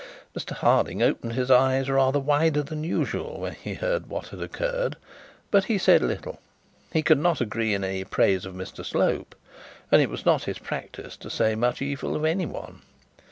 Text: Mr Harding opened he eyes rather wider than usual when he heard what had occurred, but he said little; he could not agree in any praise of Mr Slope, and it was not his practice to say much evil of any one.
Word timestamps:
Mr 0.35 0.53
Harding 0.53 1.03
opened 1.03 1.33
he 1.33 1.53
eyes 1.53 1.87
rather 1.87 2.17
wider 2.19 2.63
than 2.63 2.83
usual 2.83 3.39
when 3.39 3.53
he 3.53 3.75
heard 3.75 4.07
what 4.07 4.29
had 4.29 4.41
occurred, 4.41 4.95
but 5.51 5.65
he 5.65 5.77
said 5.77 6.01
little; 6.01 6.39
he 6.91 7.03
could 7.03 7.19
not 7.19 7.39
agree 7.39 7.75
in 7.75 7.83
any 7.83 8.03
praise 8.03 8.43
of 8.43 8.55
Mr 8.55 8.83
Slope, 8.83 9.35
and 9.91 10.01
it 10.01 10.09
was 10.09 10.25
not 10.25 10.45
his 10.45 10.57
practice 10.57 11.15
to 11.17 11.29
say 11.29 11.53
much 11.53 11.83
evil 11.83 12.15
of 12.15 12.25
any 12.25 12.47
one. 12.47 12.81